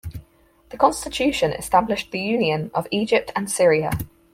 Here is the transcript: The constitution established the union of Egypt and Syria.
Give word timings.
The 0.69 0.77
constitution 0.77 1.51
established 1.51 2.09
the 2.11 2.19
union 2.19 2.71
of 2.73 2.87
Egypt 2.89 3.31
and 3.35 3.47
Syria. 3.51 3.91